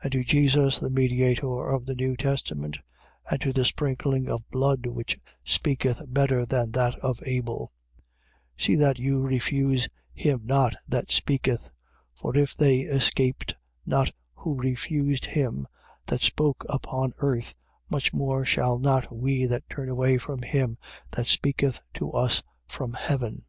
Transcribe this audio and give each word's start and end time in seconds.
And 0.00 0.12
to 0.12 0.22
Jesus 0.22 0.78
the 0.78 0.90
mediator 0.90 1.66
of 1.70 1.86
the 1.86 1.96
new 1.96 2.16
testament, 2.16 2.78
and 3.28 3.40
to 3.40 3.52
the 3.52 3.64
sprinkling 3.64 4.28
of 4.28 4.48
blood 4.48 4.86
which 4.86 5.18
speaketh 5.42 6.00
better 6.06 6.46
than 6.46 6.70
that 6.70 6.96
of 7.00 7.18
Abel. 7.26 7.72
12:25. 8.58 8.64
See 8.64 8.74
that 8.76 8.98
you 9.00 9.24
refuse 9.26 9.88
him 10.14 10.42
not 10.46 10.76
that 10.86 11.10
speaketh. 11.10 11.72
For 12.14 12.36
if 12.36 12.56
they 12.56 12.82
escaped 12.82 13.56
not 13.84 14.12
who 14.34 14.54
refused 14.56 15.24
him 15.26 15.66
that 16.06 16.22
spoke 16.22 16.64
upon 16.68 17.12
earth, 17.18 17.52
much 17.90 18.12
more 18.12 18.44
shall 18.44 18.78
not 18.78 19.12
we 19.12 19.46
that 19.46 19.68
turn 19.68 19.88
away 19.88 20.16
from 20.16 20.42
him 20.42 20.78
that 21.10 21.26
speaketh 21.26 21.80
to 21.94 22.12
us 22.12 22.40
from 22.68 22.92
heaven. 22.92 23.44